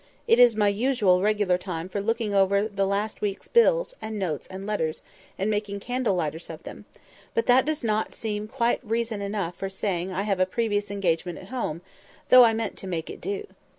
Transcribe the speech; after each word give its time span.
It 0.27 0.39
is 0.39 0.55
my 0.55 0.67
usual 0.67 1.21
regular 1.21 1.59
time 1.59 1.87
for 1.87 2.01
looking 2.01 2.33
over 2.33 2.67
the 2.67 2.87
last 2.87 3.21
week's 3.21 3.47
bills, 3.47 3.93
and 4.01 4.17
notes, 4.17 4.47
and 4.47 4.65
letters, 4.65 5.03
and 5.37 5.47
making 5.47 5.79
candle 5.79 6.15
lighters 6.15 6.49
of 6.49 6.63
them; 6.63 6.85
but 7.35 7.45
that 7.45 7.65
does 7.65 7.83
not 7.83 8.15
seem 8.15 8.47
quite 8.47 8.83
reason 8.83 9.21
enough 9.21 9.53
for 9.55 9.69
saying 9.69 10.11
I 10.11 10.23
have 10.23 10.39
a 10.39 10.47
previous 10.47 10.89
engagement 10.89 11.37
at 11.37 11.49
home, 11.49 11.81
though 12.29 12.43
I 12.43 12.51
meant 12.51 12.77
to 12.77 12.87
make 12.87 13.11
it 13.11 13.21
do. 13.21 13.45